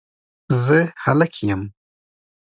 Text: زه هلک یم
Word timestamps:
زه 0.63 0.77
هلک 1.03 1.33
یم 1.47 1.61